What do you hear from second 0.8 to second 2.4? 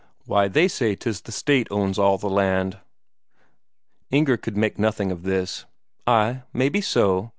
'tis the State owns all the